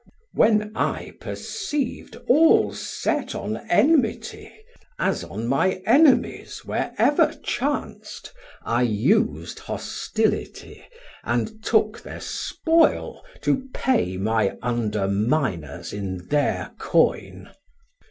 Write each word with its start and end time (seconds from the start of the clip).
1200 0.33 0.33
When 0.33 0.75
I 0.75 1.11
perceiv'd 1.21 2.15
all 2.27 2.73
set 2.73 3.35
on 3.35 3.57
enmity, 3.69 4.51
As 4.97 5.23
on 5.23 5.45
my 5.47 5.73
enemies, 5.85 6.65
where 6.65 6.95
ever 6.97 7.31
chanc'd, 7.43 8.31
I 8.63 8.81
us'd 8.83 9.59
hostility, 9.59 10.83
and 11.23 11.63
took 11.63 11.99
thir 11.99 12.19
spoil 12.19 13.23
To 13.41 13.69
pay 13.75 14.17
my 14.17 14.57
underminers 14.63 15.93
in 15.95 16.19
thir 16.25 16.71
coin. 16.79 17.51